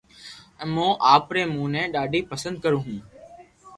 امو 0.63 0.87
آپري 1.13 1.43
مان 1.53 1.67
ني 1.73 1.81
ڌاڌي 1.93 2.19
پسند 2.31 2.55
ڪرو 2.63 2.79
ھون 2.85 2.97